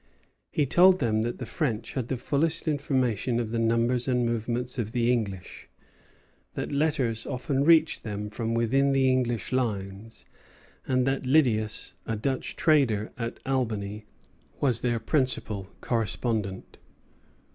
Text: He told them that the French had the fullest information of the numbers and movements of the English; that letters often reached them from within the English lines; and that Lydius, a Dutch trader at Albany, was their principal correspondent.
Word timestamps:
He 0.49 0.65
told 0.65 0.97
them 0.97 1.21
that 1.21 1.37
the 1.37 1.45
French 1.45 1.93
had 1.93 2.07
the 2.07 2.17
fullest 2.17 2.67
information 2.67 3.39
of 3.39 3.51
the 3.51 3.59
numbers 3.59 4.07
and 4.07 4.25
movements 4.25 4.79
of 4.79 4.93
the 4.93 5.11
English; 5.11 5.69
that 6.55 6.71
letters 6.71 7.27
often 7.27 7.63
reached 7.63 8.01
them 8.01 8.31
from 8.31 8.55
within 8.55 8.93
the 8.93 9.11
English 9.11 9.51
lines; 9.51 10.25
and 10.87 11.05
that 11.05 11.27
Lydius, 11.27 11.93
a 12.07 12.15
Dutch 12.15 12.55
trader 12.55 13.11
at 13.19 13.39
Albany, 13.45 14.05
was 14.59 14.81
their 14.81 14.99
principal 14.99 15.69
correspondent. 15.81 16.79